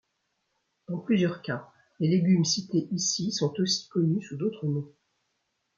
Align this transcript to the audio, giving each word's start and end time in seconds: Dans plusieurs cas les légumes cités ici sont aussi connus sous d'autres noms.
Dans 0.87 0.97
plusieurs 0.97 1.43
cas 1.43 1.71
les 1.99 2.07
légumes 2.07 2.43
cités 2.43 2.87
ici 2.91 3.31
sont 3.31 3.53
aussi 3.59 3.87
connus 3.89 4.23
sous 4.23 4.35
d'autres 4.35 4.65
noms. 4.65 4.91